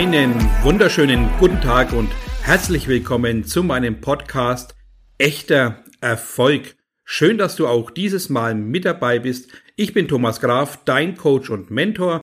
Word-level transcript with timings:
Einen 0.00 0.34
wunderschönen 0.62 1.28
guten 1.38 1.60
Tag 1.60 1.92
und 1.92 2.08
herzlich 2.40 2.88
willkommen 2.88 3.44
zu 3.44 3.62
meinem 3.62 4.00
Podcast 4.00 4.74
Echter 5.18 5.84
Erfolg. 6.00 6.74
Schön, 7.04 7.36
dass 7.36 7.54
du 7.54 7.66
auch 7.66 7.90
dieses 7.90 8.30
Mal 8.30 8.54
mit 8.54 8.86
dabei 8.86 9.18
bist. 9.18 9.50
Ich 9.76 9.92
bin 9.92 10.08
Thomas 10.08 10.40
Graf, 10.40 10.78
dein 10.86 11.18
Coach 11.18 11.50
und 11.50 11.70
Mentor. 11.70 12.22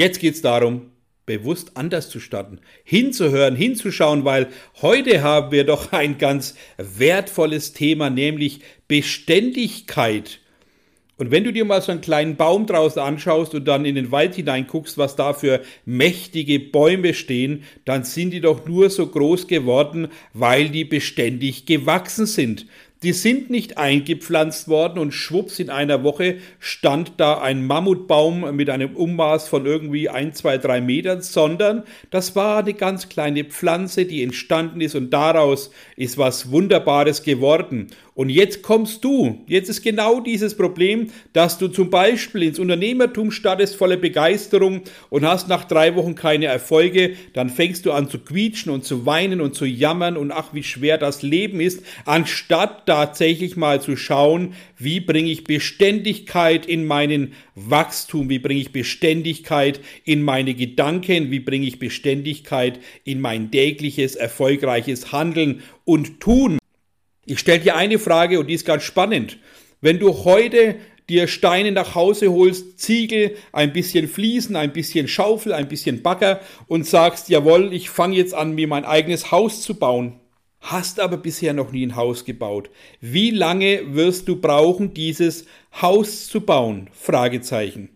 Jetzt 0.00 0.20
geht 0.20 0.34
es 0.34 0.42
darum, 0.42 0.92
bewusst 1.26 1.72
anders 1.76 2.10
zu 2.10 2.20
starten, 2.20 2.60
hinzuhören, 2.84 3.56
hinzuschauen, 3.56 4.24
weil 4.24 4.46
heute 4.80 5.20
haben 5.24 5.50
wir 5.50 5.64
doch 5.64 5.90
ein 5.90 6.18
ganz 6.18 6.54
wertvolles 6.76 7.72
Thema, 7.72 8.08
nämlich 8.08 8.60
Beständigkeit. 8.86 10.38
Und 11.18 11.30
wenn 11.30 11.44
du 11.44 11.52
dir 11.52 11.64
mal 11.64 11.80
so 11.80 11.92
einen 11.92 12.02
kleinen 12.02 12.36
Baum 12.36 12.66
draußen 12.66 13.00
anschaust 13.00 13.54
und 13.54 13.66
dann 13.66 13.86
in 13.86 13.94
den 13.94 14.12
Wald 14.12 14.34
hineinguckst, 14.34 14.98
was 14.98 15.16
da 15.16 15.32
für 15.32 15.62
mächtige 15.86 16.60
Bäume 16.60 17.14
stehen, 17.14 17.62
dann 17.86 18.04
sind 18.04 18.32
die 18.32 18.42
doch 18.42 18.66
nur 18.66 18.90
so 18.90 19.06
groß 19.06 19.46
geworden, 19.46 20.08
weil 20.34 20.68
die 20.68 20.84
beständig 20.84 21.64
gewachsen 21.64 22.26
sind. 22.26 22.66
Die 23.02 23.12
sind 23.12 23.50
nicht 23.50 23.76
eingepflanzt 23.76 24.68
worden 24.68 24.98
und 24.98 25.12
schwupps 25.12 25.58
in 25.58 25.68
einer 25.68 26.02
Woche 26.02 26.38
stand 26.58 27.12
da 27.18 27.38
ein 27.38 27.66
Mammutbaum 27.66 28.56
mit 28.56 28.70
einem 28.70 28.96
Ummaß 28.96 29.48
von 29.48 29.66
irgendwie 29.66 30.08
ein, 30.08 30.32
zwei, 30.32 30.56
drei 30.56 30.80
Metern, 30.80 31.20
sondern 31.20 31.82
das 32.10 32.34
war 32.36 32.60
eine 32.60 32.72
ganz 32.72 33.10
kleine 33.10 33.44
Pflanze, 33.44 34.06
die 34.06 34.22
entstanden 34.22 34.80
ist 34.80 34.94
und 34.94 35.10
daraus 35.10 35.70
ist 35.96 36.16
was 36.16 36.50
Wunderbares 36.50 37.22
geworden. 37.22 37.88
Und 38.16 38.30
jetzt 38.30 38.62
kommst 38.62 39.04
du, 39.04 39.44
jetzt 39.46 39.68
ist 39.68 39.82
genau 39.82 40.20
dieses 40.20 40.56
Problem, 40.56 41.10
dass 41.34 41.58
du 41.58 41.68
zum 41.68 41.90
Beispiel 41.90 42.44
ins 42.44 42.58
Unternehmertum 42.58 43.30
startest 43.30 43.76
voller 43.76 43.98
Begeisterung 43.98 44.80
und 45.10 45.26
hast 45.26 45.48
nach 45.48 45.64
drei 45.64 45.94
Wochen 45.96 46.14
keine 46.14 46.46
Erfolge, 46.46 47.12
dann 47.34 47.50
fängst 47.50 47.84
du 47.84 47.92
an 47.92 48.08
zu 48.08 48.18
quietschen 48.18 48.72
und 48.72 48.86
zu 48.86 49.04
weinen 49.04 49.42
und 49.42 49.54
zu 49.54 49.66
jammern 49.66 50.16
und 50.16 50.32
ach, 50.32 50.54
wie 50.54 50.62
schwer 50.62 50.96
das 50.96 51.20
Leben 51.20 51.60
ist, 51.60 51.82
anstatt 52.06 52.86
tatsächlich 52.86 53.54
mal 53.54 53.82
zu 53.82 53.96
schauen, 53.96 54.54
wie 54.78 55.00
bringe 55.00 55.30
ich 55.30 55.44
Beständigkeit 55.44 56.64
in 56.64 56.86
meinen 56.86 57.34
Wachstum, 57.54 58.30
wie 58.30 58.38
bringe 58.38 58.60
ich 58.60 58.72
Beständigkeit 58.72 59.78
in 60.04 60.22
meine 60.22 60.54
Gedanken, 60.54 61.30
wie 61.30 61.40
bringe 61.40 61.66
ich 61.66 61.78
Beständigkeit 61.78 62.80
in 63.04 63.20
mein 63.20 63.50
tägliches, 63.50 64.16
erfolgreiches 64.16 65.12
Handeln 65.12 65.60
und 65.84 66.18
Tun. 66.18 66.56
Ich 67.26 67.40
stelle 67.40 67.60
dir 67.60 67.76
eine 67.76 67.98
Frage 67.98 68.38
und 68.38 68.46
die 68.46 68.54
ist 68.54 68.64
ganz 68.64 68.84
spannend. 68.84 69.38
Wenn 69.80 69.98
du 69.98 70.24
heute 70.24 70.76
dir 71.08 71.26
Steine 71.26 71.72
nach 71.72 71.96
Hause 71.96 72.32
holst, 72.32 72.78
Ziegel, 72.78 73.36
ein 73.52 73.72
bisschen 73.72 74.06
Fliesen, 74.06 74.54
ein 74.54 74.72
bisschen 74.72 75.08
Schaufel, 75.08 75.52
ein 75.52 75.66
bisschen 75.66 76.02
Bagger 76.02 76.40
und 76.68 76.86
sagst, 76.86 77.28
jawohl, 77.28 77.72
ich 77.72 77.90
fange 77.90 78.16
jetzt 78.16 78.32
an, 78.32 78.54
mir 78.54 78.68
mein 78.68 78.84
eigenes 78.84 79.32
Haus 79.32 79.60
zu 79.62 79.74
bauen. 79.74 80.20
Hast 80.60 81.00
aber 81.00 81.16
bisher 81.16 81.52
noch 81.52 81.72
nie 81.72 81.86
ein 81.86 81.96
Haus 81.96 82.24
gebaut. 82.24 82.70
Wie 83.00 83.30
lange 83.30 83.94
wirst 83.94 84.28
du 84.28 84.40
brauchen, 84.40 84.94
dieses 84.94 85.46
Haus 85.80 86.28
zu 86.28 86.40
bauen? 86.40 86.90
Fragezeichen. 86.92 87.90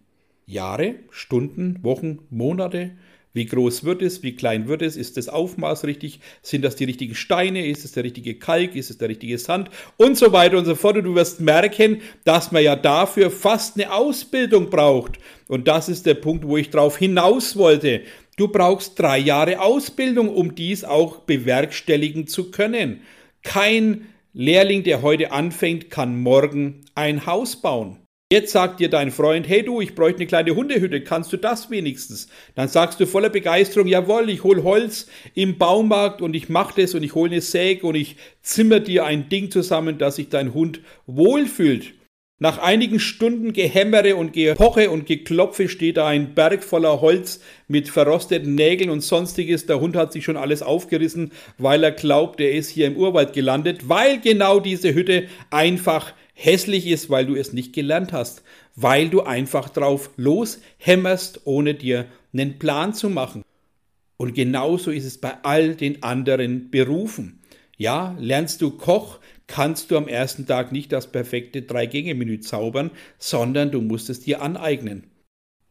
Jahre, 0.47 0.97
Stunden, 1.11 1.78
Wochen, 1.83 2.20
Monate? 2.31 2.92
Wie 3.33 3.47
groß 3.47 3.84
wird 3.84 4.03
es? 4.03 4.25
Wie 4.25 4.34
klein 4.34 4.67
wird 4.67 4.83
es? 4.83 4.97
Ist 4.97 5.17
das 5.17 5.28
Aufmaß 5.28 5.84
richtig? 5.84 6.19
Sind 6.42 6.62
das 6.64 6.75
die 6.75 6.84
richtigen 6.84 7.14
Steine? 7.14 7.64
Ist 7.64 7.84
es 7.84 7.92
der 7.92 8.03
richtige 8.03 8.34
Kalk? 8.39 8.75
Ist 8.75 8.91
es 8.91 8.98
der 8.98 9.09
richtige 9.09 9.39
Sand? 9.39 9.70
Und 9.97 10.19
so 10.19 10.33
weiter 10.33 10.59
und 10.59 10.64
so 10.64 10.75
fort. 10.75 10.97
Und 10.97 11.05
du 11.05 11.14
wirst 11.14 11.41
merken, 11.41 12.00
dass 12.25 12.50
man 12.50 12.64
ja 12.64 12.75
dafür 12.75 13.31
fast 13.31 13.77
eine 13.77 13.92
Ausbildung 13.92 14.69
braucht. 14.69 15.19
Und 15.47 15.69
das 15.69 15.89
ist 15.89 16.06
der 16.06 16.14
Punkt, 16.14 16.47
wo 16.47 16.56
ich 16.56 16.71
drauf 16.71 16.99
hinaus 16.99 17.56
wollte. 17.56 18.03
Du 18.37 18.49
brauchst 18.49 18.99
drei 18.99 19.19
Jahre 19.19 19.60
Ausbildung, 19.60 20.28
um 20.28 20.56
dies 20.56 20.83
auch 20.83 21.21
bewerkstelligen 21.21 22.27
zu 22.27 22.50
können. 22.50 23.03
Kein 23.43 24.06
Lehrling, 24.33 24.83
der 24.83 25.03
heute 25.03 25.31
anfängt, 25.31 25.88
kann 25.91 26.21
morgen 26.21 26.84
ein 26.94 27.27
Haus 27.27 27.60
bauen. 27.60 27.99
Jetzt 28.32 28.52
sagt 28.52 28.78
dir 28.78 28.88
dein 28.88 29.10
Freund, 29.10 29.48
hey 29.48 29.64
du, 29.64 29.80
ich 29.80 29.96
bräuchte 29.96 30.18
eine 30.18 30.28
kleine 30.28 30.54
Hundehütte, 30.54 31.00
kannst 31.00 31.32
du 31.32 31.36
das 31.36 31.68
wenigstens? 31.68 32.28
Dann 32.54 32.68
sagst 32.68 33.00
du 33.00 33.06
voller 33.08 33.28
Begeisterung, 33.28 33.88
jawohl, 33.88 34.30
ich 34.30 34.44
hol 34.44 34.62
Holz 34.62 35.08
im 35.34 35.58
Baumarkt 35.58 36.22
und 36.22 36.36
ich 36.36 36.48
mache 36.48 36.80
das 36.80 36.94
und 36.94 37.02
ich 37.02 37.16
hole 37.16 37.32
eine 37.32 37.41
Säge 37.41 37.84
und 37.84 37.96
ich 37.96 38.14
zimmer 38.41 38.78
dir 38.78 39.04
ein 39.04 39.28
Ding 39.28 39.50
zusammen, 39.50 39.98
dass 39.98 40.14
sich 40.14 40.28
dein 40.28 40.54
Hund 40.54 40.80
wohlfühlt. 41.06 41.94
Nach 42.38 42.58
einigen 42.58 43.00
Stunden 43.00 43.52
Gehämmere 43.52 44.14
und 44.14 44.32
Gepoche 44.32 44.91
und 44.91 45.06
Geklopfe 45.06 45.68
steht 45.68 45.97
da 45.97 46.06
ein 46.06 46.36
Berg 46.36 46.62
voller 46.62 47.00
Holz 47.00 47.41
mit 47.66 47.88
verrosteten 47.88 48.54
Nägeln 48.54 48.91
und 48.91 49.00
sonstiges. 49.00 49.66
Der 49.66 49.80
Hund 49.80 49.97
hat 49.97 50.12
sich 50.12 50.24
schon 50.24 50.36
alles 50.36 50.62
aufgerissen, 50.62 51.32
weil 51.58 51.82
er 51.82 51.91
glaubt, 51.91 52.41
er 52.41 52.52
ist 52.52 52.70
hier 52.70 52.86
im 52.86 52.97
Urwald 52.97 53.32
gelandet, 53.32 53.88
weil 53.88 54.20
genau 54.20 54.60
diese 54.60 54.94
Hütte 54.94 55.24
einfach 55.50 56.14
hässlich 56.41 56.87
ist, 56.87 57.11
weil 57.11 57.27
du 57.27 57.34
es 57.34 57.53
nicht 57.53 57.75
gelernt 57.75 58.12
hast, 58.12 58.43
weil 58.75 59.11
du 59.11 59.23
einfach 59.23 59.69
drauf 59.69 60.11
loshämmerst, 60.17 61.43
ohne 61.45 61.75
dir 61.75 62.06
einen 62.33 62.59
Plan 62.59 62.95
zu 62.95 63.11
machen. 63.11 63.43
Und 64.17 64.34
genauso 64.34 64.91
ist 64.91 65.05
es 65.05 65.19
bei 65.19 65.34
all 65.43 65.75
den 65.75 66.03
anderen 66.03 66.71
Berufen. 66.71 67.41
Ja, 67.77 68.17
lernst 68.19 68.62
du 68.62 68.71
Koch, 68.71 69.19
kannst 69.47 69.91
du 69.91 69.97
am 69.97 70.09
ersten 70.09 70.47
Tag 70.47 70.73
nicht 70.73 70.93
das 70.93 71.11
perfekte 71.11 71.62
Drei-Gänge-Menü 71.62 72.41
zaubern, 72.41 72.91
sondern 73.19 73.71
du 73.71 73.81
musst 73.81 74.11
es 74.11 74.21
dir 74.21 74.43
aneignen. 74.43 75.05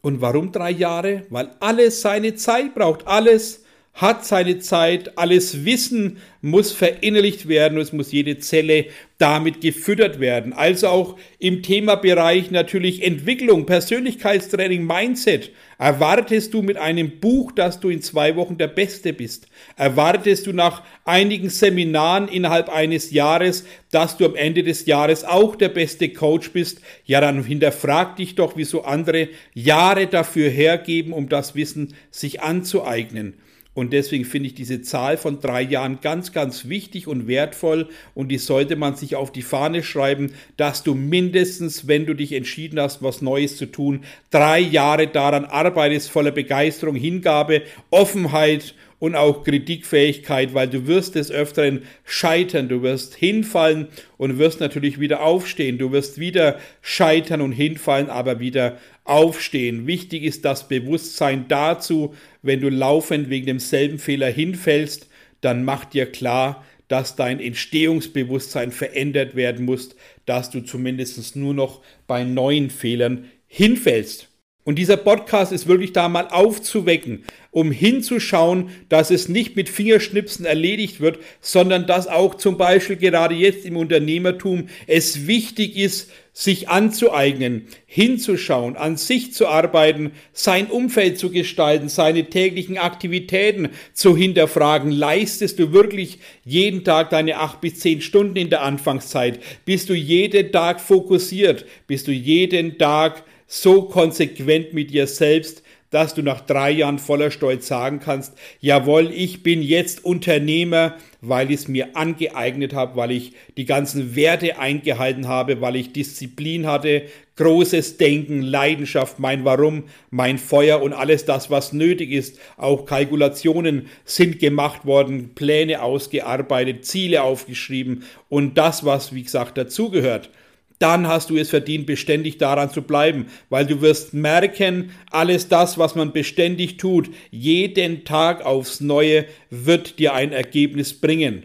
Und 0.02 0.22
warum 0.22 0.52
drei 0.52 0.72
Jahre? 0.72 1.26
Weil 1.30 1.52
alles 1.60 2.02
seine 2.02 2.36
Zeit 2.36 2.74
braucht, 2.74 3.08
alles 3.08 3.64
hat 3.94 4.26
seine 4.26 4.60
Zeit, 4.60 5.18
alles 5.18 5.66
Wissen 5.66 6.18
muss 6.42 6.72
verinnerlicht 6.72 7.50
werden 7.50 7.78
es 7.78 7.92
muss 7.92 8.14
jede 8.14 8.40
Zelle 8.40 8.86
damit 9.18 9.60
gefüttert 9.60 10.22
werden. 10.22 10.54
Also 10.54 10.88
auch 10.88 11.18
im 11.38 11.62
Themabereich 11.64 12.50
natürlich 12.50 13.04
Entwicklung, 13.04 13.66
Persönlichkeitstraining, 13.66 14.86
Mindset. 14.86 15.52
Erwartest 15.78 16.54
du 16.54 16.62
mit 16.62 16.78
einem 16.78 17.20
Buch, 17.20 17.52
dass 17.52 17.82
du 17.82 17.90
in 17.90 18.02
zwei 18.02 18.38
Wochen 18.38 18.58
der 18.58 18.68
Beste 18.68 19.12
bist? 19.12 19.48
Erwartest 19.76 20.48
du 20.48 20.54
nach 20.54 20.84
einigen 21.04 21.50
Seminaren 21.50 22.30
innerhalb 22.30 22.70
eines 22.70 23.12
Jahres, 23.12 23.66
dass 23.92 24.16
du 24.16 24.26
am 24.26 24.36
Ende 24.36 24.64
des 24.64 24.86
Jahres 24.86 25.26
auch 25.26 25.58
der 25.58 25.70
beste 25.70 26.08
Coach 26.08 26.52
bist? 26.52 26.80
Ja, 27.04 27.20
dann 27.20 27.44
hinterfrag 27.44 28.16
dich 28.16 28.36
doch, 28.36 28.54
wieso 28.56 28.84
andere 28.84 29.28
Jahre 29.54 30.08
dafür 30.08 30.50
hergeben, 30.50 31.12
um 31.12 31.28
das 31.28 31.56
Wissen 31.56 31.96
sich 32.12 32.42
anzueignen. 32.42 33.34
Und 33.76 33.94
deswegen 33.94 34.26
finde 34.26 34.48
ich 34.48 34.56
diese 34.56 34.82
Zahl 34.82 35.16
von 35.18 35.40
drei 35.40 35.62
Jahren 35.62 36.00
ganz, 36.02 36.34
ganz 36.34 36.68
wichtig 36.68 37.08
und 37.08 37.28
wertvoll. 37.28 37.88
Und 38.16 38.30
die 38.30 38.38
sollte 38.38 38.76
man 38.76 38.96
sich 38.96 39.16
auf 39.16 39.32
die 39.32 39.44
Fahne 39.44 39.84
schreiben, 39.84 40.34
dass 40.58 40.84
du 40.84 40.96
mindestens, 40.96 41.88
wenn 41.88 42.06
du 42.06 42.14
dich 42.14 42.34
entschieden 42.34 42.80
hast, 42.80 43.04
was 43.04 43.22
Neues 43.22 43.58
zu 43.58 43.68
tun, 43.68 44.04
drei 44.32 44.60
Jahre 44.60 45.08
daran 45.08 45.46
arbeitest, 45.46 46.10
voller 46.10 46.32
Begeisterung, 46.32 46.96
Hingabe, 46.96 47.62
Offenheit 47.90 48.74
und 49.00 49.16
auch 49.16 49.44
Kritikfähigkeit, 49.44 50.54
weil 50.54 50.68
du 50.68 50.86
wirst 50.86 51.16
des 51.16 51.32
Öfteren 51.32 51.84
scheitern, 52.04 52.68
du 52.70 52.84
wirst 52.84 53.16
hinfallen 53.16 53.88
und 54.18 54.38
wirst 54.38 54.60
natürlich 54.60 55.00
wieder 55.00 55.22
aufstehen, 55.22 55.78
du 55.78 55.92
wirst 55.92 56.20
wieder 56.20 56.60
scheitern 56.82 57.42
und 57.42 57.54
hinfallen, 57.54 58.10
aber 58.10 58.40
wieder 58.40 58.78
aufstehen. 59.06 59.88
Wichtig 59.88 60.24
ist 60.24 60.46
das 60.46 60.68
Bewusstsein 60.68 61.46
dazu, 61.48 62.14
wenn 62.42 62.62
du 62.62 62.70
laufend 62.70 63.30
wegen 63.30 63.46
demselben 63.46 63.98
Fehler 63.98 64.30
hinfällst, 64.30 65.10
dann 65.42 65.64
mach 65.64 65.86
dir 65.86 66.06
klar, 66.06 66.66
dass 66.90 67.16
dein 67.16 67.40
Entstehungsbewusstsein 67.40 68.72
verändert 68.72 69.36
werden 69.36 69.66
muss, 69.66 69.96
dass 70.26 70.50
du 70.50 70.62
zumindest 70.62 71.36
nur 71.36 71.54
noch 71.54 71.82
bei 72.08 72.24
neuen 72.24 72.70
Fehlern 72.70 73.26
hinfällst. 73.48 74.29
Und 74.70 74.76
dieser 74.76 74.98
Podcast 74.98 75.52
ist 75.52 75.66
wirklich 75.66 75.94
da 75.94 76.08
mal 76.10 76.28
aufzuwecken, 76.28 77.24
um 77.50 77.72
hinzuschauen, 77.72 78.70
dass 78.88 79.10
es 79.10 79.28
nicht 79.28 79.56
mit 79.56 79.68
Fingerschnipsen 79.68 80.46
erledigt 80.46 81.02
wird, 81.02 81.18
sondern 81.42 81.88
dass 81.88 82.06
auch 82.06 82.36
zum 82.36 82.60
Beispiel 82.60 82.98
gerade 82.98 83.34
jetzt 83.34 83.66
im 83.66 83.78
Unternehmertum 83.78 84.68
es 84.86 85.26
wichtig 85.26 85.76
ist, 85.76 86.12
sich 86.34 86.70
anzueignen, 86.70 87.66
hinzuschauen, 87.88 88.78
an 88.78 88.96
sich 88.96 89.34
zu 89.34 89.48
arbeiten, 89.48 90.12
sein 90.34 90.68
Umfeld 90.68 91.18
zu 91.18 91.32
gestalten, 91.32 91.90
seine 91.90 92.26
täglichen 92.26 92.78
Aktivitäten 92.78 93.70
zu 93.94 94.16
hinterfragen. 94.16 94.92
Leistest 94.92 95.58
du 95.58 95.74
wirklich 95.74 96.20
jeden 96.46 96.84
Tag 96.84 97.10
deine 97.10 97.38
acht 97.38 97.60
bis 97.60 97.80
zehn 97.80 98.02
Stunden 98.02 98.36
in 98.36 98.52
der 98.52 98.62
Anfangszeit? 98.62 99.40
Bist 99.66 99.90
du 99.90 99.96
jeden 99.96 100.52
Tag 100.52 100.80
fokussiert? 100.80 101.66
Bist 101.88 102.08
du 102.08 102.12
jeden 102.12 102.78
Tag 102.78 103.24
so 103.50 103.82
konsequent 103.82 104.74
mit 104.74 104.92
dir 104.92 105.08
selbst, 105.08 105.64
dass 105.90 106.14
du 106.14 106.22
nach 106.22 106.42
drei 106.42 106.70
Jahren 106.70 107.00
voller 107.00 107.32
Stolz 107.32 107.68
sagen 107.68 108.00
kannst, 108.00 108.34
jawohl, 108.60 109.12
ich 109.12 109.42
bin 109.42 109.64
jetzt 109.64 110.06
Unternehmer, 110.06 110.98
weil 111.22 111.50
ich 111.50 111.62
es 111.62 111.68
mir 111.68 111.96
angeeignet 111.96 112.76
habe, 112.76 112.96
weil 112.96 113.10
ich 113.10 113.34
die 113.58 113.66
ganzen 113.66 114.16
Werte 114.16 114.60
eingehalten 114.60 115.28
habe, 115.28 115.62
weil 115.62 115.76
ich 115.76 115.92
Disziplin 115.92 116.68
hatte, 116.68 117.04
großes 117.38 117.98
Denken, 117.98 118.44
Leidenschaft, 118.44 119.18
mein 119.18 119.46
Warum, 119.46 119.86
mein 120.12 120.38
Feuer 120.38 120.80
und 120.84 120.94
alles 120.94 121.26
das, 121.26 121.50
was 121.50 121.74
nötig 121.74 122.12
ist. 122.12 122.40
Auch 122.56 122.86
Kalkulationen 122.86 123.88
sind 124.06 124.38
gemacht 124.38 124.86
worden, 124.86 125.34
Pläne 125.34 125.82
ausgearbeitet, 125.82 126.86
Ziele 126.86 127.24
aufgeschrieben 127.24 128.04
und 128.30 128.60
das, 128.60 128.86
was, 128.86 129.16
wie 129.16 129.24
gesagt, 129.24 129.58
dazugehört 129.58 130.30
dann 130.80 131.08
hast 131.08 131.30
du 131.30 131.38
es 131.38 131.50
verdient, 131.50 131.86
beständig 131.86 132.38
daran 132.38 132.72
zu 132.72 132.82
bleiben, 132.82 133.28
weil 133.50 133.66
du 133.66 133.82
wirst 133.82 134.14
merken, 134.14 134.92
alles 135.12 135.50
das, 135.50 135.78
was 135.78 135.96
man 135.96 136.14
beständig 136.14 136.78
tut, 136.78 137.10
jeden 137.32 138.06
Tag 138.06 138.46
aufs 138.46 138.80
Neue, 138.80 139.26
wird 139.50 140.00
dir 140.00 140.14
ein 140.14 140.32
Ergebnis 140.32 140.94
bringen. 140.94 141.44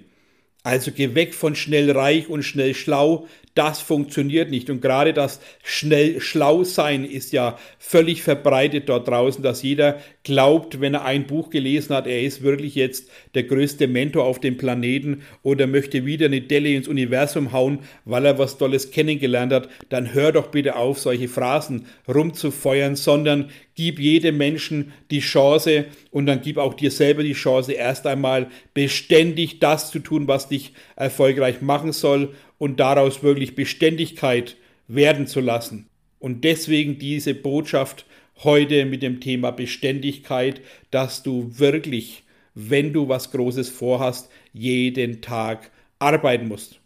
Also 0.65 0.93
geh 0.93 1.15
weg 1.15 1.35
von 1.35 1.55
schnell 1.55 1.91
reich 1.91 2.31
und 2.31 2.43
schnell 2.43 2.75
schlau, 2.75 3.27
das 3.55 3.81
funktioniert 3.81 4.51
nicht. 4.51 4.71
Und 4.71 4.81
gerade 4.81 5.13
das 5.13 5.39
schnell 5.63 6.23
schlau 6.23 6.65
sein 6.65 7.05
ist 7.05 7.33
ja 7.33 7.59
völlig 7.79 8.23
verbreitet 8.23 8.89
dort 8.89 9.07
draußen, 9.07 9.43
dass 9.43 9.63
jeder 9.63 10.01
glaubt, 10.25 10.81
wenn 10.81 10.95
er 10.95 11.05
ein 11.05 11.27
Buch 11.27 11.51
gelesen 11.51 11.95
hat, 11.95 12.07
er 12.07 12.23
ist 12.23 12.43
wirklich 12.43 12.75
jetzt 12.75 13.11
der 13.35 13.45
größte 13.45 13.89
Mentor 13.89 14.25
auf 14.25 14.41
dem 14.41 14.57
Planeten 14.57 15.23
oder 15.43 15.67
möchte 15.67 16.07
wieder 16.07 16.27
eine 16.27 16.41
Delle 16.41 16.71
ins 16.71 16.89
Universum 16.89 17.53
hauen, 17.53 17.81
weil 18.07 18.25
er 18.25 18.39
was 18.39 18.57
Tolles 18.57 18.91
kennengelernt 18.91 19.53
hat, 19.53 19.69
dann 19.91 20.15
hör 20.15 20.33
doch 20.33 20.49
bitte 20.49 20.77
auf, 20.77 20.99
solche 20.99 21.29
Phrasen 21.29 21.87
rumzufeuern, 22.09 22.97
sondern 22.97 23.51
gib 23.75 23.99
jedem 23.99 24.37
Menschen 24.37 24.93
die 25.11 25.21
Chance 25.21 25.87
und 26.11 26.27
dann 26.27 26.43
gib 26.43 26.59
auch 26.59 26.75
dir 26.75 26.91
selber 26.91 27.23
die 27.23 27.33
Chance, 27.33 27.73
erst 27.73 28.07
einmal 28.07 28.49
beständig 28.73 29.59
das 29.61 29.91
zu 29.91 29.99
tun, 29.99 30.29
was 30.29 30.49
dich 30.49 30.73
erfolgreich 30.97 31.61
machen 31.61 31.93
soll 31.93 32.35
und 32.59 32.81
daraus 32.81 33.23
wirklich 33.23 33.55
Beständigkeit 33.55 34.57
werden 34.89 35.27
zu 35.27 35.41
lassen. 35.41 35.89
Und 36.19 36.45
deswegen 36.45 36.99
diese 36.99 37.35
Botschaft 37.35 38.07
heute 38.43 38.85
mit 38.85 39.03
dem 39.03 39.21
Thema 39.21 39.51
Beständigkeit, 39.51 40.61
dass 40.91 41.23
du 41.23 41.51
wirklich, 41.59 42.25
wenn 42.55 42.93
du 42.93 43.09
was 43.09 43.31
Großes 43.31 43.69
vorhast, 43.69 44.31
jeden 44.53 45.21
Tag 45.21 45.71
arbeiten 45.99 46.49
musst. 46.49 46.81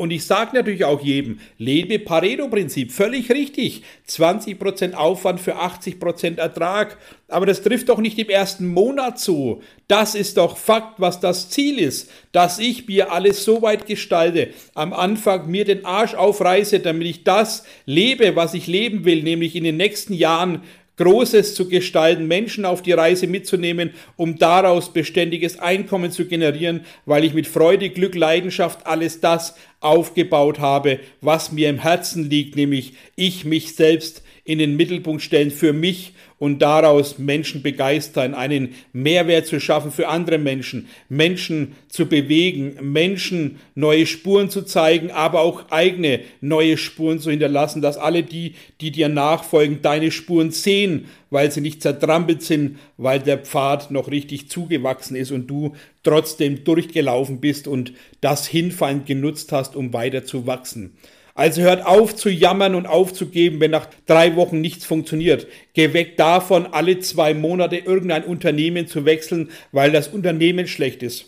Und 0.00 0.12
ich 0.12 0.26
sage 0.26 0.54
natürlich 0.54 0.84
auch 0.84 1.00
jedem, 1.02 1.40
lebe 1.58 1.98
Pareto-Prinzip, 1.98 2.92
völlig 2.92 3.32
richtig. 3.32 3.82
20% 4.08 4.94
Aufwand 4.94 5.40
für 5.40 5.56
80% 5.56 6.38
Ertrag. 6.38 6.98
Aber 7.26 7.46
das 7.46 7.62
trifft 7.62 7.88
doch 7.88 7.98
nicht 7.98 8.16
im 8.16 8.28
ersten 8.28 8.68
Monat 8.68 9.18
zu. 9.18 9.60
Das 9.88 10.14
ist 10.14 10.36
doch 10.36 10.56
Fakt, 10.56 11.00
was 11.00 11.18
das 11.18 11.50
Ziel 11.50 11.80
ist, 11.80 12.12
dass 12.30 12.60
ich 12.60 12.86
mir 12.86 13.10
alles 13.10 13.44
so 13.44 13.60
weit 13.60 13.86
gestalte, 13.86 14.50
am 14.74 14.92
Anfang 14.92 15.50
mir 15.50 15.64
den 15.64 15.84
Arsch 15.84 16.14
aufreiße, 16.14 16.78
damit 16.78 17.08
ich 17.08 17.24
das 17.24 17.64
lebe, 17.84 18.36
was 18.36 18.54
ich 18.54 18.68
leben 18.68 19.04
will, 19.04 19.24
nämlich 19.24 19.56
in 19.56 19.64
den 19.64 19.78
nächsten 19.78 20.14
Jahren 20.14 20.62
Großes 20.98 21.54
zu 21.54 21.68
gestalten, 21.68 22.26
Menschen 22.26 22.64
auf 22.64 22.82
die 22.82 22.92
Reise 22.92 23.26
mitzunehmen, 23.26 23.90
um 24.16 24.36
daraus 24.38 24.92
beständiges 24.92 25.58
Einkommen 25.58 26.10
zu 26.10 26.26
generieren, 26.26 26.84
weil 27.06 27.24
ich 27.24 27.34
mit 27.34 27.46
Freude, 27.46 27.88
Glück, 27.90 28.14
Leidenschaft 28.14 28.86
alles 28.86 29.20
das 29.20 29.54
aufgebaut 29.80 30.58
habe, 30.58 31.00
was 31.20 31.52
mir 31.52 31.70
im 31.70 31.78
Herzen 31.78 32.28
liegt, 32.28 32.56
nämlich 32.56 32.94
ich 33.16 33.44
mich 33.44 33.74
selbst 33.74 34.22
in 34.44 34.58
den 34.58 34.76
Mittelpunkt 34.76 35.22
stellen 35.22 35.50
für 35.50 35.72
mich 35.72 36.14
und 36.38 36.60
daraus 36.60 37.18
Menschen 37.18 37.62
begeistern, 37.62 38.34
einen 38.34 38.74
Mehrwert 38.92 39.46
zu 39.46 39.60
schaffen 39.60 39.90
für 39.90 40.08
andere 40.08 40.38
Menschen, 40.38 40.88
Menschen 41.08 41.74
zu 41.88 42.06
bewegen, 42.06 42.76
Menschen 42.80 43.58
neue 43.74 44.06
Spuren 44.06 44.50
zu 44.50 44.62
zeigen, 44.62 45.10
aber 45.10 45.40
auch 45.40 45.70
eigene 45.70 46.20
neue 46.40 46.76
Spuren 46.76 47.18
zu 47.18 47.30
hinterlassen, 47.30 47.82
dass 47.82 47.98
alle 47.98 48.22
die, 48.22 48.54
die 48.80 48.90
dir 48.90 49.08
nachfolgen, 49.08 49.82
deine 49.82 50.10
Spuren 50.10 50.50
sehen, 50.50 51.06
weil 51.30 51.50
sie 51.50 51.60
nicht 51.60 51.82
zertrampelt 51.82 52.42
sind, 52.42 52.78
weil 52.96 53.20
der 53.20 53.38
Pfad 53.38 53.90
noch 53.90 54.10
richtig 54.10 54.48
zugewachsen 54.48 55.16
ist 55.16 55.30
und 55.30 55.48
du 55.48 55.74
trotzdem 56.02 56.64
durchgelaufen 56.64 57.40
bist 57.40 57.68
und 57.68 57.92
das 58.20 58.46
Hinfallen 58.46 59.04
genutzt 59.04 59.52
hast, 59.52 59.76
um 59.76 59.92
weiter 59.92 60.24
zu 60.24 60.46
wachsen. 60.46 60.96
Also 61.38 61.62
hört 61.62 61.86
auf 61.86 62.16
zu 62.16 62.30
jammern 62.30 62.74
und 62.74 62.86
aufzugeben, 62.86 63.60
wenn 63.60 63.70
nach 63.70 63.86
drei 64.06 64.34
Wochen 64.34 64.60
nichts 64.60 64.84
funktioniert. 64.84 65.46
Geh 65.72 65.92
weg 65.92 66.16
davon, 66.16 66.66
alle 66.66 66.98
zwei 66.98 67.32
Monate 67.32 67.76
irgendein 67.76 68.24
Unternehmen 68.24 68.88
zu 68.88 69.04
wechseln, 69.04 69.50
weil 69.70 69.92
das 69.92 70.08
Unternehmen 70.08 70.66
schlecht 70.66 71.04
ist. 71.04 71.26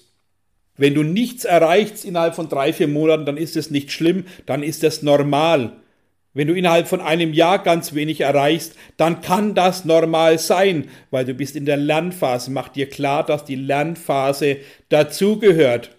Wenn 0.77 0.95
du 0.95 1.05
nichts 1.05 1.45
erreichst 1.45 2.05
innerhalb 2.05 2.35
von 2.35 2.49
drei, 2.49 2.73
vier 2.73 2.89
Monaten, 2.89 3.25
dann 3.25 3.37
ist 3.37 3.57
es 3.57 3.71
nicht 3.71 3.93
schlimm, 3.93 4.25
dann 4.47 4.65
ist 4.65 4.83
es 4.83 5.05
normal. 5.05 5.75
Wenn 6.35 6.49
du 6.49 6.55
innerhalb 6.55 6.89
von 6.89 7.01
einem 7.01 7.33
Jahr 7.33 7.63
ganz 7.63 7.95
wenig 7.95 8.23
erreichst, 8.23 8.75
dann 8.97 9.21
kann 9.21 9.55
das 9.55 9.85
normal 9.85 10.41
sein, 10.41 10.89
weil 11.13 11.25
du 11.25 11.35
bist 11.35 11.55
in 11.55 11.67
der 11.67 11.77
Lernphase. 11.77 12.51
Mach 12.51 12.69
dir 12.69 12.89
klar, 12.89 13.25
dass 13.25 13.45
die 13.45 13.55
Lernphase 13.55 14.57
dazugehört. 14.89 15.91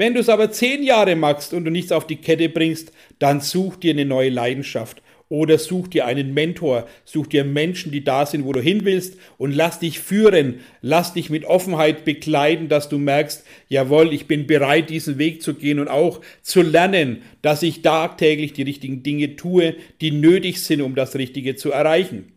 Wenn 0.00 0.14
du 0.14 0.20
es 0.20 0.30
aber 0.30 0.50
zehn 0.50 0.82
Jahre 0.82 1.14
machst 1.14 1.52
und 1.52 1.66
du 1.66 1.70
nichts 1.70 1.92
auf 1.92 2.06
die 2.06 2.16
Kette 2.16 2.48
bringst, 2.48 2.90
dann 3.18 3.42
such 3.42 3.76
dir 3.76 3.92
eine 3.92 4.06
neue 4.06 4.30
Leidenschaft. 4.30 5.02
Oder 5.28 5.58
such 5.58 5.88
dir 5.88 6.06
einen 6.06 6.32
Mentor, 6.32 6.88
such 7.04 7.26
dir 7.26 7.44
Menschen, 7.44 7.92
die 7.92 8.02
da 8.02 8.24
sind, 8.24 8.46
wo 8.46 8.54
du 8.54 8.62
hin 8.62 8.86
willst 8.86 9.18
und 9.36 9.54
lass 9.54 9.78
dich 9.78 10.00
führen, 10.00 10.60
lass 10.80 11.12
dich 11.12 11.28
mit 11.28 11.44
Offenheit 11.44 12.06
bekleiden, 12.06 12.70
dass 12.70 12.88
du 12.88 12.96
merkst, 12.96 13.44
jawohl, 13.68 14.14
ich 14.14 14.26
bin 14.26 14.46
bereit, 14.46 14.88
diesen 14.88 15.18
Weg 15.18 15.42
zu 15.42 15.52
gehen 15.52 15.78
und 15.78 15.88
auch 15.88 16.22
zu 16.40 16.62
lernen, 16.62 17.20
dass 17.42 17.62
ich 17.62 17.82
tagtäglich 17.82 18.54
die 18.54 18.62
richtigen 18.62 19.02
Dinge 19.02 19.36
tue, 19.36 19.74
die 20.00 20.12
nötig 20.12 20.62
sind, 20.62 20.80
um 20.80 20.94
das 20.94 21.14
Richtige 21.14 21.56
zu 21.56 21.72
erreichen. 21.72 22.32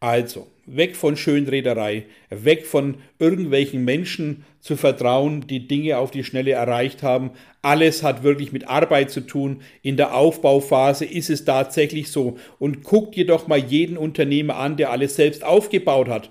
Also, 0.00 0.48
weg 0.66 0.96
von 0.96 1.16
Schönrederei, 1.16 2.04
weg 2.30 2.66
von 2.66 2.96
irgendwelchen 3.18 3.84
Menschen 3.84 4.44
zu 4.60 4.76
vertrauen, 4.76 5.46
die 5.46 5.68
Dinge 5.68 5.98
auf 5.98 6.10
die 6.10 6.24
Schnelle 6.24 6.52
erreicht 6.52 7.02
haben. 7.02 7.30
Alles 7.62 8.02
hat 8.02 8.22
wirklich 8.22 8.52
mit 8.52 8.68
Arbeit 8.68 9.10
zu 9.10 9.20
tun. 9.20 9.60
In 9.82 9.96
der 9.96 10.14
Aufbauphase 10.14 11.04
ist 11.04 11.30
es 11.30 11.44
tatsächlich 11.44 12.10
so. 12.10 12.38
Und 12.58 12.82
guck 12.82 13.12
dir 13.12 13.26
doch 13.26 13.46
mal 13.46 13.58
jeden 13.58 13.96
Unternehmer 13.96 14.56
an, 14.56 14.76
der 14.76 14.90
alles 14.90 15.16
selbst 15.16 15.44
aufgebaut 15.44 16.08
hat. 16.08 16.30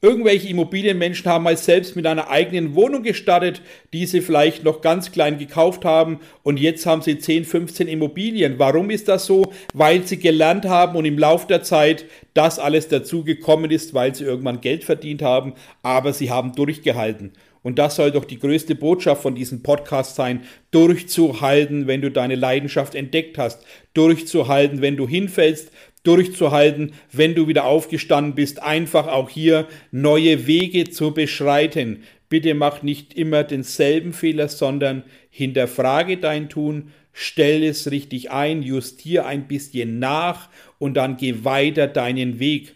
Irgendwelche 0.00 0.48
Immobilienmenschen 0.48 1.28
haben 1.28 1.42
mal 1.42 1.56
selbst 1.56 1.96
mit 1.96 2.06
einer 2.06 2.30
eigenen 2.30 2.76
Wohnung 2.76 3.02
gestartet, 3.02 3.62
die 3.92 4.06
sie 4.06 4.20
vielleicht 4.20 4.62
noch 4.62 4.80
ganz 4.80 5.10
klein 5.10 5.38
gekauft 5.38 5.84
haben 5.84 6.20
und 6.44 6.60
jetzt 6.60 6.86
haben 6.86 7.02
sie 7.02 7.18
10, 7.18 7.44
15 7.44 7.88
Immobilien. 7.88 8.60
Warum 8.60 8.90
ist 8.90 9.08
das 9.08 9.26
so? 9.26 9.52
Weil 9.74 10.06
sie 10.06 10.20
gelernt 10.20 10.66
haben 10.66 10.96
und 10.96 11.04
im 11.04 11.18
Laufe 11.18 11.48
der 11.48 11.64
Zeit 11.64 12.04
das 12.32 12.60
alles 12.60 12.86
dazu 12.86 13.24
gekommen 13.24 13.72
ist, 13.72 13.92
weil 13.92 14.14
sie 14.14 14.22
irgendwann 14.22 14.60
Geld 14.60 14.84
verdient 14.84 15.20
haben, 15.22 15.54
aber 15.82 16.12
sie 16.12 16.30
haben 16.30 16.54
durchgehalten. 16.54 17.32
Und 17.62 17.78
das 17.78 17.96
soll 17.96 18.12
doch 18.12 18.24
die 18.24 18.38
größte 18.38 18.74
Botschaft 18.74 19.22
von 19.22 19.34
diesem 19.34 19.62
Podcast 19.62 20.14
sein, 20.14 20.42
durchzuhalten, 20.70 21.86
wenn 21.86 22.02
du 22.02 22.10
deine 22.10 22.36
Leidenschaft 22.36 22.94
entdeckt 22.94 23.36
hast, 23.36 23.64
durchzuhalten, 23.94 24.80
wenn 24.80 24.96
du 24.96 25.08
hinfällst, 25.08 25.72
durchzuhalten, 26.02 26.92
wenn 27.12 27.34
du 27.34 27.48
wieder 27.48 27.64
aufgestanden 27.64 28.34
bist, 28.34 28.62
einfach 28.62 29.06
auch 29.06 29.28
hier 29.28 29.66
neue 29.90 30.46
Wege 30.46 30.88
zu 30.90 31.12
beschreiten. 31.12 32.02
Bitte 32.28 32.54
mach 32.54 32.82
nicht 32.82 33.14
immer 33.14 33.44
denselben 33.44 34.12
Fehler, 34.12 34.48
sondern 34.48 35.02
hinterfrage 35.30 36.18
dein 36.18 36.48
Tun, 36.48 36.92
stell 37.12 37.64
es 37.64 37.90
richtig 37.90 38.30
ein, 38.30 38.62
justier 38.62 39.26
ein 39.26 39.48
bisschen 39.48 39.98
nach 39.98 40.48
und 40.78 40.94
dann 40.94 41.16
geh 41.16 41.44
weiter 41.44 41.86
deinen 41.86 42.38
Weg. 42.38 42.74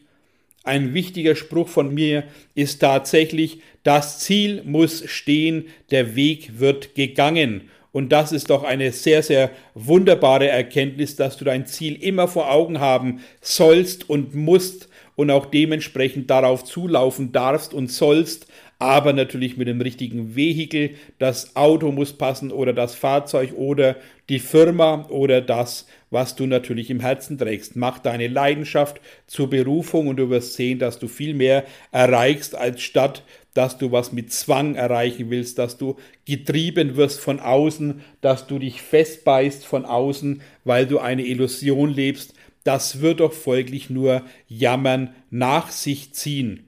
Ein 0.65 0.95
wichtiger 0.95 1.35
Spruch 1.35 1.69
von 1.69 1.93
mir 1.93 2.25
ist 2.55 2.79
tatsächlich, 2.79 3.59
das 3.83 4.21
Ziel 4.21 4.63
muss 4.65 5.05
stehen, 5.11 5.67
der 5.91 6.15
Weg 6.15 6.61
wird 6.61 6.95
gegangen. 6.95 7.63
Und 7.93 8.11
das 8.11 8.33
ist 8.33 8.49
doch 8.49 8.65
eine 8.65 8.91
sehr, 8.91 9.23
sehr 9.23 9.51
wunderbare 9.75 10.49
Erkenntnis, 10.49 11.15
dass 11.17 11.37
du 11.37 11.45
dein 11.45 11.67
Ziel 11.67 12.03
immer 12.03 12.27
vor 12.27 12.51
Augen 12.51 12.81
haben 12.81 13.21
sollst 13.43 14.09
und 14.09 14.35
musst 14.35 14.89
und 15.15 15.31
auch 15.31 15.47
dementsprechend 15.47 16.31
darauf 16.31 16.65
zulaufen 16.65 17.33
darfst 17.33 17.75
und 17.75 17.91
sollst, 17.91 18.47
aber 18.79 19.13
natürlich 19.13 19.57
mit 19.57 19.69
dem 19.69 19.81
richtigen 19.81 20.35
Vehikel. 20.35 20.97
Das 21.19 21.55
Auto 21.55 21.93
muss 21.93 22.15
passen 22.15 22.51
oder 22.51 22.73
das 22.73 22.95
Fahrzeug 22.95 23.53
oder 23.55 23.97
die 24.29 24.41
Firma 24.41 25.07
oder 25.09 25.41
das, 25.41 25.87
was 26.11 26.35
du 26.35 26.47
natürlich 26.47 26.91
im 26.91 26.99
Herzen 26.99 27.39
trägst. 27.39 27.77
Mach 27.77 27.99
deine 27.99 28.27
Leidenschaft 28.27 29.01
zur 29.27 29.51
Berufung 29.51 30.09
und 30.09 30.17
du 30.17 30.31
wirst 30.31 30.55
sehen, 30.55 30.79
dass 30.79 30.99
du 30.99 31.07
viel 31.07 31.35
mehr 31.35 31.65
erreichst, 31.93 32.57
als 32.57 32.83
statt 32.83 33.23
dass 33.55 33.79
du 33.79 33.93
was 33.93 34.13
mit 34.13 34.33
Zwang 34.33 34.75
erreichen 34.75 35.31
willst, 35.31 35.59
dass 35.59 35.77
du 35.77 35.97
getrieben 36.25 36.97
wirst 36.97 37.21
von 37.21 37.41
außen, 37.41 38.01
dass 38.21 38.47
du 38.47 38.59
dich 38.59 38.81
festbeißt 38.81 39.67
von 39.67 39.85
außen, 39.85 40.43
weil 40.65 40.87
du 40.87 40.99
eine 40.99 41.27
Illusion 41.27 41.91
lebst, 41.91 42.35
das 42.65 43.01
wird 43.01 43.21
doch 43.21 43.33
folglich 43.33 43.91
nur 43.91 44.23
Jammern 44.49 45.15
nach 45.31 45.71
sich 45.71 46.13
ziehen. 46.13 46.67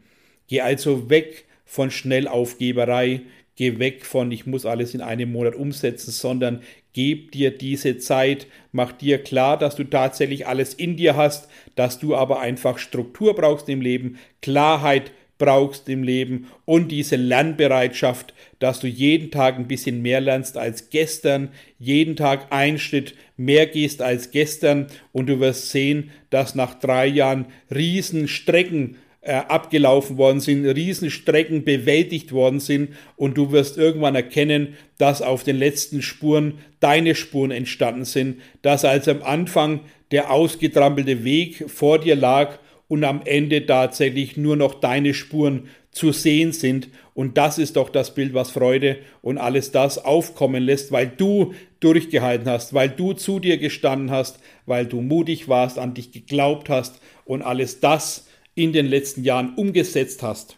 Geh 0.49 0.61
also 0.61 1.09
weg 1.09 1.45
von 1.65 1.91
Schnellaufgeberei, 1.91 3.23
geh 3.57 3.79
weg 3.79 4.05
von 4.05 4.31
ich 4.33 4.47
muss 4.47 4.67
alles 4.67 4.95
in 4.95 5.01
einem 5.01 5.33
Monat 5.33 5.55
umsetzen, 5.55 6.11
sondern 6.11 6.63
gib 6.93 7.33
dir 7.33 7.57
diese 7.57 7.99
Zeit, 7.99 8.47
mach 8.73 8.93
dir 8.93 9.23
klar, 9.23 9.59
dass 9.59 9.77
du 9.77 9.85
tatsächlich 9.85 10.47
alles 10.47 10.75
in 10.75 10.97
dir 10.97 11.17
hast, 11.17 11.49
dass 11.75 11.99
du 11.99 12.15
aber 12.15 12.41
einfach 12.41 12.79
Struktur 12.79 13.35
brauchst 13.35 13.69
im 13.69 13.81
Leben, 13.81 14.19
Klarheit 14.43 15.13
brauchst 15.39 15.89
im 15.89 16.03
Leben 16.03 16.47
und 16.65 16.89
diese 16.93 17.17
Lernbereitschaft, 17.17 18.35
dass 18.59 18.81
du 18.81 18.87
jeden 18.87 19.31
Tag 19.31 19.57
ein 19.57 19.67
bisschen 19.67 20.01
mehr 20.01 20.21
lernst 20.21 20.57
als 20.57 20.91
gestern, 20.91 21.51
jeden 21.79 22.17
Tag 22.17 22.53
einen 22.53 22.79
Schritt 22.79 23.15
mehr 23.37 23.67
gehst 23.67 24.01
als 24.01 24.31
gestern 24.31 24.87
und 25.13 25.27
du 25.27 25.41
wirst 25.41 25.71
sehen, 25.71 26.11
dass 26.31 26.55
nach 26.55 26.75
drei 26.75 27.07
Jahren 27.07 27.47
Riesenstrecken 27.75 28.97
äh, 29.23 29.33
abgelaufen 29.33 30.19
worden 30.19 30.41
sind, 30.41 30.67
Riesenstrecken 30.67 31.65
bewältigt 31.65 32.31
worden 32.33 32.61
sind 32.61 32.91
und 33.17 33.37
du 33.37 33.51
wirst 33.53 33.79
irgendwann 33.79 34.15
erkennen, 34.15 34.75
dass 34.99 35.23
auf 35.23 35.43
den 35.43 35.57
letzten 35.57 36.03
Spuren 36.03 36.59
deine 36.79 37.15
Spuren 37.15 37.51
entstanden 37.51 38.05
sind, 38.05 38.41
dass 38.63 38.85
also 38.85 39.11
am 39.11 39.23
Anfang 39.23 39.81
der 40.11 40.31
ausgetrampelte 40.31 41.25
Weg 41.25 41.71
vor 41.71 41.99
dir 41.99 42.17
lag 42.17 42.59
und 42.95 43.03
am 43.03 43.23
Ende 43.25 43.67
tatsächlich 43.67 44.37
nur 44.37 44.55
noch 44.55 44.75
deine 44.75 45.15
Spuren 45.15 45.69
zu 45.91 46.13
sehen 46.13 46.53
sind. 46.53 46.91
Und 47.13 47.37
das 47.37 47.59
ist 47.59 47.75
doch 47.75 47.89
das 47.89 48.15
Bild, 48.15 48.35
was 48.35 48.53
Freude 48.53 48.99
und 49.21 49.37
alles 49.37 49.73
das 49.73 49.99
aufkommen 49.99 50.63
lässt, 50.63 50.93
weil 50.93 51.09
du 51.09 51.55
durchgehalten 51.81 52.49
hast, 52.49 52.73
weil 52.73 52.89
du 52.89 53.13
zu 53.13 53.41
dir 53.41 53.59
gestanden 53.59 54.13
hast, 54.13 54.39
weil 54.65 54.87
du 54.87 55.01
mutig 55.01 55.49
warst, 55.49 55.77
an 55.77 55.95
dich 55.95 56.13
geglaubt 56.13 56.69
hast 56.69 57.01
und 57.25 57.43
alles 57.43 57.81
das 57.81 58.29
in 58.55 58.73
den 58.73 58.87
letzten 58.87 59.25
Jahren 59.25 59.55
umgesetzt 59.57 60.23
hast. 60.23 60.57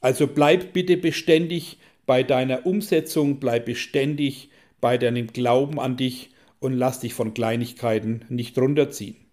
Also 0.00 0.26
bleib 0.26 0.72
bitte 0.72 0.96
beständig 0.96 1.76
bei 2.06 2.22
deiner 2.22 2.64
Umsetzung, 2.64 3.38
bleib 3.38 3.66
beständig 3.66 4.48
bei 4.80 4.96
deinem 4.96 5.26
Glauben 5.26 5.78
an 5.78 5.98
dich 5.98 6.30
und 6.58 6.72
lass 6.72 7.00
dich 7.00 7.12
von 7.12 7.34
Kleinigkeiten 7.34 8.24
nicht 8.30 8.56
runterziehen. 8.56 9.25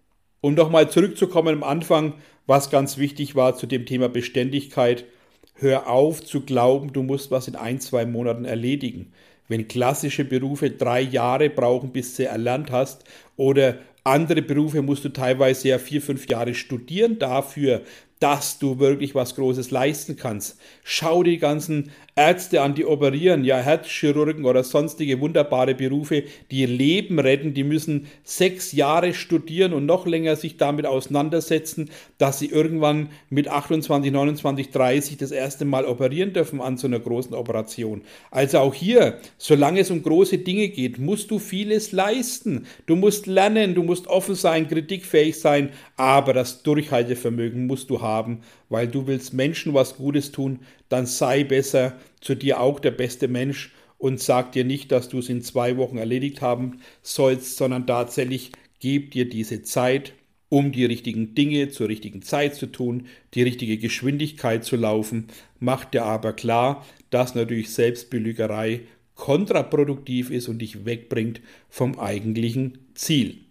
Um 0.44 0.52
nochmal 0.52 0.90
zurückzukommen 0.90 1.54
am 1.54 1.62
Anfang, 1.62 2.12
was 2.46 2.68
ganz 2.68 2.98
wichtig 2.98 3.34
war 3.34 3.56
zu 3.56 3.66
dem 3.66 3.86
Thema 3.86 4.10
Beständigkeit, 4.10 5.06
hör 5.54 5.88
auf 5.88 6.22
zu 6.22 6.42
glauben, 6.42 6.92
du 6.92 7.02
musst 7.02 7.30
was 7.30 7.48
in 7.48 7.56
ein, 7.56 7.80
zwei 7.80 8.04
Monaten 8.04 8.44
erledigen. 8.44 9.10
Wenn 9.48 9.68
klassische 9.68 10.22
Berufe 10.22 10.68
drei 10.68 11.00
Jahre 11.00 11.48
brauchen, 11.48 11.92
bis 11.92 12.14
du 12.16 12.26
erlernt 12.26 12.70
hast, 12.70 13.04
oder 13.38 13.78
andere 14.04 14.42
Berufe 14.42 14.82
musst 14.82 15.04
du 15.04 15.08
teilweise 15.08 15.68
ja 15.68 15.78
vier, 15.78 16.02
fünf 16.02 16.28
Jahre 16.28 16.54
studieren 16.54 17.18
dafür, 17.18 17.82
dass 18.20 18.58
du 18.58 18.78
wirklich 18.78 19.14
was 19.14 19.34
Großes 19.34 19.70
leisten 19.70 20.16
kannst. 20.16 20.58
Schau 20.82 21.22
die 21.22 21.36
ganzen 21.36 21.90
Ärzte 22.16 22.62
an, 22.62 22.74
die 22.74 22.86
operieren, 22.86 23.44
ja 23.44 23.58
Herzchirurgen 23.58 24.46
oder 24.46 24.62
sonstige 24.64 25.20
wunderbare 25.20 25.74
Berufe, 25.74 26.22
die 26.50 26.64
Leben 26.64 27.18
retten, 27.18 27.54
die 27.54 27.64
müssen 27.64 28.06
sechs 28.22 28.72
Jahre 28.72 29.12
studieren 29.14 29.72
und 29.72 29.84
noch 29.84 30.06
länger 30.06 30.36
sich 30.36 30.56
damit 30.56 30.86
auseinandersetzen, 30.86 31.90
dass 32.16 32.38
sie 32.38 32.46
irgendwann 32.46 33.10
mit 33.30 33.48
28, 33.48 34.12
29, 34.12 34.70
30 34.70 35.16
das 35.18 35.30
erste 35.30 35.64
Mal 35.66 35.84
operieren 35.84 36.32
dürfen 36.32 36.62
an 36.62 36.78
so 36.78 36.86
einer 36.86 37.00
großen 37.00 37.34
Operation. 37.34 38.02
Also 38.30 38.58
auch 38.58 38.74
hier, 38.74 39.18
solange 39.36 39.80
es 39.80 39.90
um 39.90 40.02
große 40.02 40.38
Dinge 40.38 40.68
geht, 40.68 40.98
musst 40.98 41.30
du 41.30 41.38
vieles 41.38 41.92
leisten. 41.92 42.66
Du 42.86 42.96
musst 42.96 43.26
lernen, 43.26 43.74
du 43.74 43.82
musst 43.82 43.93
offen 44.08 44.34
sein, 44.34 44.68
kritikfähig 44.68 45.38
sein, 45.38 45.70
aber 45.96 46.32
das 46.32 46.62
Durchhaltevermögen 46.62 47.66
musst 47.66 47.90
du 47.90 48.00
haben, 48.00 48.40
weil 48.68 48.88
du 48.88 49.06
willst 49.06 49.32
Menschen 49.32 49.74
was 49.74 49.96
Gutes 49.96 50.32
tun, 50.32 50.60
dann 50.88 51.06
sei 51.06 51.44
besser 51.44 51.96
zu 52.20 52.34
dir 52.34 52.60
auch 52.60 52.80
der 52.80 52.90
beste 52.90 53.28
Mensch 53.28 53.72
und 53.98 54.20
sag 54.20 54.52
dir 54.52 54.64
nicht, 54.64 54.92
dass 54.92 55.08
du 55.08 55.18
es 55.18 55.28
in 55.28 55.42
zwei 55.42 55.76
Wochen 55.76 55.96
erledigt 55.96 56.42
haben 56.42 56.80
sollst, 57.02 57.56
sondern 57.56 57.86
tatsächlich 57.86 58.52
gib 58.80 59.12
dir 59.12 59.28
diese 59.28 59.62
Zeit, 59.62 60.12
um 60.48 60.72
die 60.72 60.84
richtigen 60.84 61.34
Dinge 61.34 61.70
zur 61.70 61.88
richtigen 61.88 62.22
Zeit 62.22 62.54
zu 62.54 62.66
tun, 62.66 63.06
die 63.34 63.42
richtige 63.42 63.78
Geschwindigkeit 63.78 64.64
zu 64.64 64.76
laufen. 64.76 65.28
Mach 65.58 65.84
dir 65.84 66.04
aber 66.04 66.32
klar, 66.32 66.84
dass 67.10 67.34
natürlich 67.34 67.70
Selbstbelügerei 67.70 68.82
kontraproduktiv 69.14 70.30
ist 70.30 70.48
und 70.48 70.58
dich 70.58 70.84
wegbringt 70.84 71.40
vom 71.68 71.98
eigentlichen 71.98 72.78
Ziel. 72.94 73.43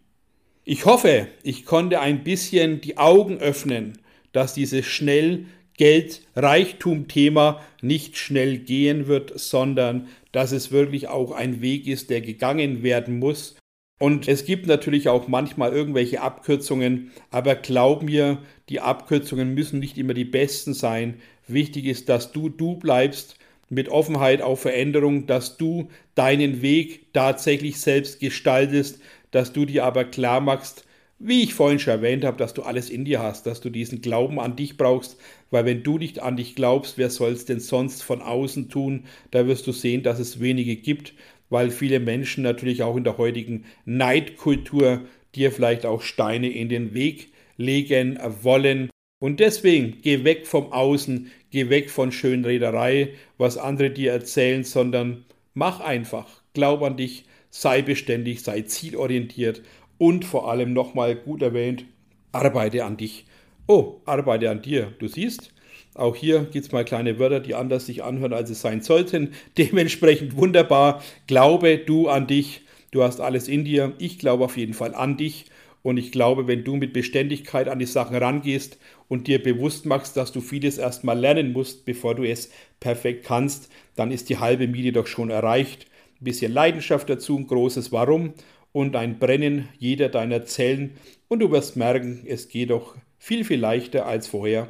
Ich 0.65 0.85
hoffe, 0.85 1.27
ich 1.43 1.65
konnte 1.65 1.99
ein 1.99 2.23
bisschen 2.23 2.79
die 2.79 2.97
Augen 2.97 3.37
öffnen, 3.39 3.99
dass 4.31 4.53
dieses 4.53 4.85
schnell 4.85 5.45
Geld-Reichtum-Thema 5.75 7.61
nicht 7.81 8.17
schnell 8.17 8.59
gehen 8.59 9.07
wird, 9.07 9.37
sondern 9.37 10.07
dass 10.31 10.53
es 10.53 10.71
wirklich 10.71 11.09
auch 11.09 11.31
ein 11.31 11.61
Weg 11.61 11.87
ist, 11.87 12.09
der 12.09 12.21
gegangen 12.21 12.81
werden 12.81 13.19
muss. 13.19 13.57
Und 13.99 14.29
es 14.29 14.45
gibt 14.45 14.65
natürlich 14.67 15.09
auch 15.09 15.27
manchmal 15.27 15.73
irgendwelche 15.73 16.21
Abkürzungen, 16.21 17.11
aber 17.29 17.55
glaub 17.55 18.01
mir, 18.01 18.37
die 18.69 18.79
Abkürzungen 18.79 19.53
müssen 19.53 19.79
nicht 19.79 19.97
immer 19.97 20.13
die 20.13 20.25
besten 20.25 20.73
sein. 20.73 21.19
Wichtig 21.45 21.85
ist, 21.85 22.07
dass 22.07 22.31
du 22.31 22.47
du 22.47 22.75
bleibst 22.77 23.37
mit 23.69 23.89
Offenheit 23.89 24.41
auf 24.41 24.61
Veränderung, 24.61 25.27
dass 25.27 25.57
du 25.57 25.89
deinen 26.15 26.61
Weg 26.61 27.11
tatsächlich 27.11 27.81
selbst 27.81 28.21
gestaltest, 28.21 29.01
dass 29.33 29.51
du 29.51 29.65
dir 29.65 29.83
aber 29.83 30.05
klar 30.05 30.39
machst, 30.39 30.85
wie 31.19 31.41
ich 31.41 31.53
vorhin 31.53 31.79
schon 31.79 31.93
erwähnt 31.93 32.23
habe, 32.23 32.37
dass 32.37 32.53
du 32.53 32.61
alles 32.61 32.89
in 32.89 33.03
dir 33.03 33.21
hast, 33.21 33.45
dass 33.45 33.61
du 33.61 33.69
diesen 33.69 34.01
Glauben 34.01 34.39
an 34.39 34.55
dich 34.55 34.77
brauchst, 34.77 35.17
weil 35.51 35.65
wenn 35.65 35.83
du 35.83 35.97
nicht 35.97 36.19
an 36.19 36.37
dich 36.37 36.55
glaubst, 36.55 36.97
wer 36.97 37.09
soll 37.09 37.31
es 37.31 37.45
denn 37.45 37.59
sonst 37.59 38.03
von 38.03 38.21
außen 38.21 38.69
tun? 38.69 39.05
Da 39.31 39.47
wirst 39.47 39.65
du 39.65 39.71
sehen, 39.71 40.03
dass 40.03 40.19
es 40.19 40.39
wenige 40.39 40.75
gibt, 40.75 41.13
weil 41.49 41.71
viele 41.71 41.99
Menschen 41.99 42.43
natürlich 42.43 42.83
auch 42.83 42.95
in 42.95 43.03
der 43.03 43.17
heutigen 43.17 43.65
Neidkultur 43.85 45.01
dir 45.33 45.51
vielleicht 45.51 45.85
auch 45.85 46.01
Steine 46.01 46.49
in 46.49 46.69
den 46.69 46.93
Weg 46.93 47.31
legen 47.57 48.19
wollen. 48.41 48.89
Und 49.19 49.39
deswegen 49.39 49.99
geh 50.01 50.23
weg 50.25 50.45
vom 50.45 50.71
Außen, 50.71 51.31
geh 51.49 51.69
weg 51.69 51.89
von 51.89 52.11
Schönrederei, 52.11 53.13
was 53.37 53.57
andere 53.57 53.89
dir 53.89 54.11
erzählen, 54.11 54.63
sondern 54.63 55.25
mach 55.53 55.79
einfach, 55.79 56.27
glaub 56.53 56.83
an 56.83 56.97
dich, 56.97 57.25
sei 57.53 57.83
beständig, 57.83 58.41
sei 58.41 58.61
zielorientiert 58.61 59.61
und 59.99 60.25
vor 60.25 60.49
allem 60.49 60.73
nochmal 60.73 61.15
gut 61.15 61.43
erwähnt, 61.43 61.85
arbeite 62.31 62.83
an 62.83 62.97
dich. 62.97 63.25
Oh, 63.67 63.97
arbeite 64.05 64.49
an 64.49 64.63
dir. 64.63 64.91
Du 64.97 65.07
siehst, 65.07 65.53
auch 65.93 66.15
hier 66.15 66.47
gibt 66.51 66.65
es 66.65 66.71
mal 66.71 66.83
kleine 66.83 67.19
Wörter, 67.19 67.39
die 67.39 67.53
anders 67.53 67.85
sich 67.85 68.03
anhören, 68.03 68.33
als 68.33 68.49
es 68.49 68.61
sein 68.61 68.81
sollten. 68.81 69.33
Dementsprechend 69.59 70.35
wunderbar. 70.35 71.03
Glaube 71.27 71.77
du 71.77 72.09
an 72.09 72.25
dich. 72.25 72.61
Du 72.89 73.03
hast 73.03 73.21
alles 73.21 73.47
in 73.47 73.65
dir. 73.65 73.93
Ich 73.99 74.17
glaube 74.17 74.45
auf 74.45 74.57
jeden 74.57 74.73
Fall 74.73 74.95
an 74.95 75.15
dich. 75.15 75.45
Und 75.83 75.97
ich 75.97 76.11
glaube, 76.11 76.47
wenn 76.47 76.63
du 76.63 76.75
mit 76.75 76.91
Beständigkeit 76.91 77.67
an 77.69 77.77
die 77.77 77.85
Sachen 77.85 78.15
rangehst 78.15 78.79
und 79.09 79.27
dir 79.27 79.43
bewusst 79.43 79.85
machst, 79.85 80.17
dass 80.17 80.31
du 80.31 80.41
vieles 80.41 80.79
erstmal 80.79 81.19
lernen 81.19 81.53
musst, 81.53 81.85
bevor 81.85 82.15
du 82.15 82.23
es 82.23 82.49
perfekt 82.79 83.25
kannst, 83.25 83.69
dann 83.95 84.09
ist 84.09 84.29
die 84.29 84.39
halbe 84.39 84.67
Miete 84.67 84.91
doch 84.91 85.07
schon 85.07 85.29
erreicht. 85.29 85.85
Ein 86.23 86.31
bisschen 86.31 86.53
Leidenschaft 86.53 87.09
dazu, 87.09 87.37
ein 87.37 87.47
großes 87.47 87.91
Warum 87.91 88.33
und 88.71 88.95
ein 88.95 89.19
Brennen 89.19 89.67
jeder 89.77 90.07
deiner 90.07 90.45
Zellen 90.45 90.91
und 91.27 91.39
du 91.39 91.51
wirst 91.51 91.75
merken, 91.75 92.23
es 92.25 92.47
geht 92.47 92.69
doch 92.69 92.95
viel, 93.17 93.43
viel 93.43 93.59
leichter 93.59 94.05
als 94.05 94.27
vorher 94.27 94.69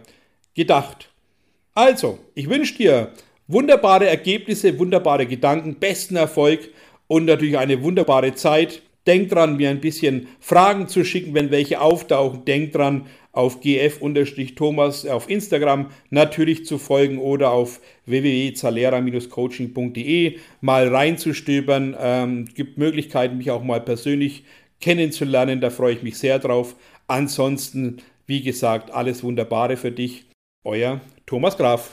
gedacht. 0.56 1.10
Also, 1.76 2.18
ich 2.34 2.50
wünsche 2.50 2.74
dir 2.74 3.12
wunderbare 3.48 4.08
Ergebnisse, 4.08 4.80
wunderbare 4.80 5.28
Gedanken, 5.28 5.76
besten 5.76 6.16
Erfolg 6.16 6.72
und 7.06 7.26
natürlich 7.26 7.60
eine 7.60 7.84
wunderbare 7.84 8.34
Zeit. 8.34 8.82
Denk 9.06 9.30
dran, 9.30 9.58
mir 9.58 9.70
ein 9.70 9.82
bisschen 9.82 10.28
Fragen 10.40 10.88
zu 10.88 11.04
schicken, 11.04 11.34
wenn 11.34 11.52
welche 11.52 11.82
auftauchen. 11.82 12.46
Denk 12.46 12.72
dran, 12.72 13.08
auf 13.34 13.60
gf-thomas 13.62 15.06
auf 15.08 15.30
Instagram 15.30 15.90
natürlich 16.10 16.66
zu 16.66 16.78
folgen 16.78 17.18
oder 17.18 17.52
auf 17.52 17.82
www.zalera-coaching.de 18.06 20.38
mal 20.62 20.88
reinzustöbern. 20.88 21.98
Ähm, 22.00 22.46
gibt 22.54 22.78
Möglichkeiten, 22.78 23.38
mich 23.38 23.52
auch 23.52 23.64
mal 23.64 23.82
persönlich 23.82 24.46
kennenzulernen. 24.80 25.60
Da 25.60 25.70
freue 25.70 25.96
ich 25.96 26.04
mich 26.04 26.18
sehr 26.18 26.40
drauf. 26.40 26.78
Ansonsten, 27.08 27.98
wie 28.28 28.42
gesagt, 28.42 28.92
alles 28.92 29.22
Wunderbare 29.24 29.76
für 29.78 29.92
dich. 29.92 30.26
Euer 30.64 31.02
Thomas 31.26 31.58
Graf. 31.58 31.92